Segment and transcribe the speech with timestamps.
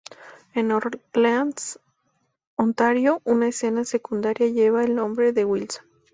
[0.55, 1.79] En Orleans,
[2.55, 5.85] Ontario, una escuela secundaria lleva el nombre de Wilson.